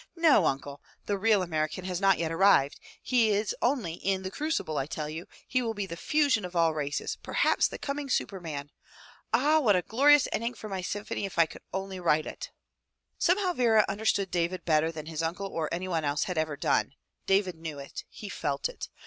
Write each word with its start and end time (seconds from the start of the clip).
"No, 0.15 0.47
uncle, 0.47 0.81
the 1.05 1.15
real 1.15 1.43
American 1.43 1.85
has 1.85 2.01
not 2.01 2.17
yet 2.17 2.31
arrived. 2.31 2.79
He 3.03 3.29
is 3.29 3.55
only 3.61 3.93
in 3.93 4.23
the 4.23 4.31
crucible, 4.31 4.79
I 4.79 4.87
tell 4.87 5.07
you— 5.07 5.27
he 5.47 5.61
will 5.61 5.75
be 5.75 5.85
the 5.85 5.95
fusion 5.95 6.43
of 6.43 6.55
all 6.55 6.73
races, 6.73 7.19
perhaps 7.21 7.67
the 7.67 7.77
coming 7.77 8.09
superman! 8.09 8.71
Ah! 9.31 9.59
what 9.59 9.75
a 9.75 9.83
glorious 9.83 10.27
ending 10.31 10.55
for 10.55 10.67
my 10.67 10.81
symphony 10.81 11.25
if 11.27 11.37
I 11.37 11.45
can 11.45 11.61
only 11.71 11.99
write 11.99 12.25
it!" 12.25 12.49
Somehow 13.19 13.53
Vera 13.53 13.85
understood 13.87 14.31
David 14.31 14.65
better 14.65 14.91
than 14.91 15.05
his 15.05 15.21
uncle 15.21 15.45
or 15.45 15.69
anyone 15.71 16.03
else 16.03 16.23
had 16.23 16.35
ever 16.35 16.57
done— 16.57 16.93
David 17.27 17.53
knew 17.53 17.77
it; 17.77 18.03
he 18.09 18.27
felt 18.27 18.67
it. 18.67 18.89